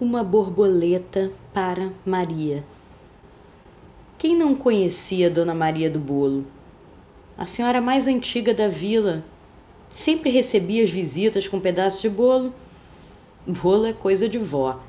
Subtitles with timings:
[0.00, 2.64] Uma borboleta para Maria.
[4.18, 6.44] Quem não conhecia Dona Maria do Bolo?
[7.38, 9.24] A senhora mais antiga da vila.
[9.92, 12.52] Sempre recebia as visitas com pedaços de bolo.
[13.46, 14.80] Bolo é coisa de vó.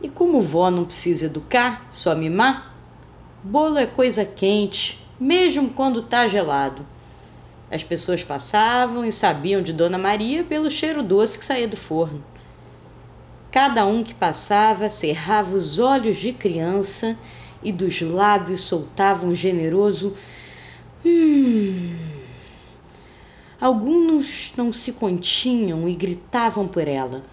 [0.00, 2.76] E como vó não precisa educar, só mimar,
[3.42, 6.86] bolo é coisa quente, mesmo quando tá gelado.
[7.68, 12.22] As pessoas passavam e sabiam de Dona Maria pelo cheiro doce que saía do forno.
[13.56, 17.16] Cada um que passava cerrava os olhos de criança
[17.62, 20.12] e dos lábios soltava um generoso
[21.02, 21.96] hum.
[23.58, 27.24] Alguns não se continham e gritavam por ela.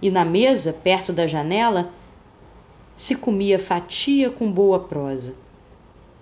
[0.00, 1.90] E na mesa, perto da janela,
[2.94, 5.34] se comia fatia com boa prosa.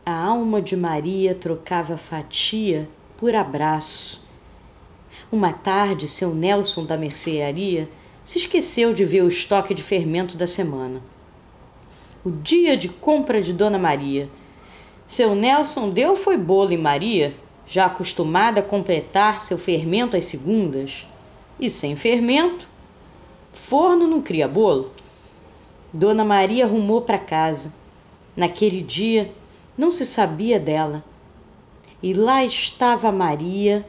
[0.07, 4.25] A alma de Maria trocava fatia por abraço.
[5.31, 7.87] Uma tarde, seu Nelson da mercearia
[8.25, 11.03] se esqueceu de ver o estoque de fermento da semana.
[12.23, 14.29] O dia de compra de Dona Maria.
[15.07, 17.35] Seu Nelson deu foi bolo e Maria,
[17.67, 21.07] já acostumada a completar seu fermento às segundas.
[21.59, 22.69] E sem fermento,
[23.53, 24.93] forno não cria bolo.
[25.93, 27.73] Dona Maria rumou para casa.
[28.37, 29.33] Naquele dia,
[29.77, 31.05] não se sabia dela.
[32.03, 33.85] E lá estava Maria,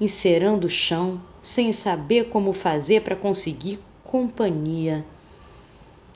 [0.00, 5.04] encerando o chão, sem saber como fazer para conseguir companhia.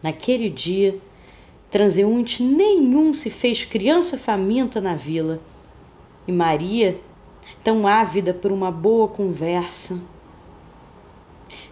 [0.03, 0.99] Naquele dia,
[1.69, 5.41] transeunte nenhum se fez criança faminta na vila.
[6.29, 6.99] E Maria,
[7.65, 9.99] tão ávida por uma boa conversa,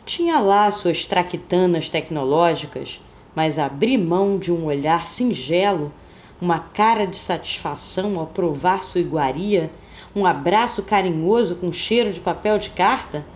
[0.05, 3.00] tinha lá suas traquitanas tecnológicas,
[3.34, 5.92] mas abri mão de um olhar singelo,
[6.41, 9.70] uma cara de satisfação ao provar sua iguaria
[10.16, 13.27] um abraço carinhoso com cheiro de papel de carta?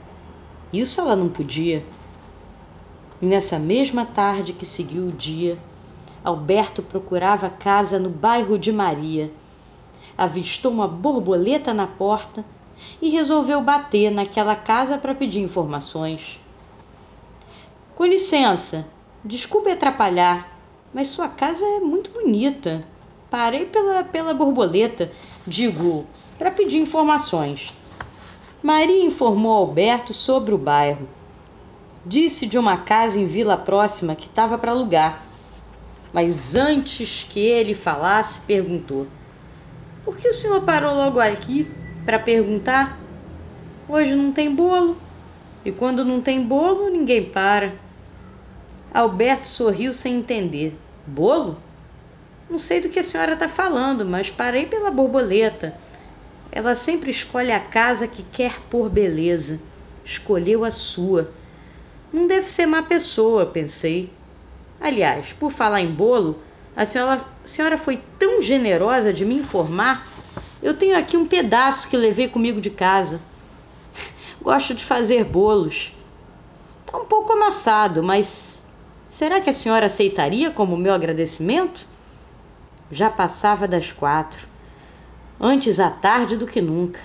[0.73, 1.85] Isso ela não podia.
[3.21, 5.59] E nessa mesma tarde que seguiu o dia,
[6.23, 9.33] Alberto procurava casa no bairro de Maria.
[10.17, 12.45] Avistou uma borboleta na porta
[13.01, 16.39] e resolveu bater naquela casa para pedir informações.
[17.95, 18.87] Com licença,
[19.25, 20.57] desculpe atrapalhar,
[20.93, 22.85] mas sua casa é muito bonita.
[23.31, 25.11] Parei pela, pela borboleta,
[25.47, 26.07] digo,
[26.39, 27.75] para pedir informações.
[28.61, 31.09] Maria informou Alberto sobre o bairro.
[32.05, 35.23] Disse de uma casa em vila próxima que estava para alugar.
[36.13, 39.07] Mas antes que ele falasse, perguntou:
[40.05, 41.71] Por que o senhor parou logo aqui
[42.05, 42.99] para perguntar?
[43.89, 44.97] Hoje não tem bolo.
[45.65, 47.75] E quando não tem bolo, ninguém para.
[48.93, 50.77] Alberto sorriu sem entender.
[51.07, 51.59] Bolo?
[52.51, 55.79] Não sei do que a senhora está falando, mas parei pela borboleta.
[56.59, 59.61] Ela sempre escolhe a casa que quer por beleza.
[60.05, 61.31] Escolheu a sua.
[62.13, 64.13] Não deve ser má pessoa, pensei.
[64.81, 66.43] Aliás, por falar em bolo,
[66.75, 70.05] a senhora, a senhora foi tão generosa de me informar.
[70.61, 73.21] Eu tenho aqui um pedaço que levei comigo de casa.
[74.43, 75.95] Gosto de fazer bolos.
[76.85, 78.67] Está um pouco amassado, mas
[79.07, 81.87] será que a senhora aceitaria como meu agradecimento?
[82.91, 84.58] Já passava das quatro.
[85.41, 86.99] Antes à tarde do que nunca.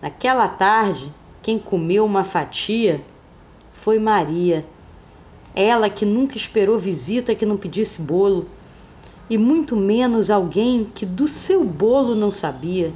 [0.00, 3.00] Naquela tarde, quem comeu uma fatia
[3.72, 4.66] foi Maria.
[5.54, 8.48] Ela que nunca esperou visita que não pedisse bolo,
[9.30, 12.92] e muito menos alguém que do seu bolo não sabia.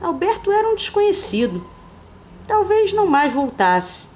[0.00, 1.62] Alberto era um desconhecido.
[2.46, 4.12] Talvez não mais voltasse,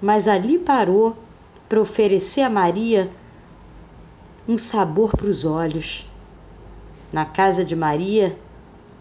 [0.00, 1.14] mas ali parou
[1.68, 3.10] para oferecer a Maria
[4.48, 6.10] um sabor para os olhos.
[7.12, 8.36] Na casa de Maria,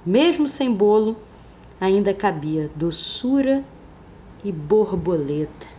[0.06, 1.18] mesmo sem bolo,
[1.80, 3.64] ainda cabia doçura
[4.44, 5.75] e borboleta.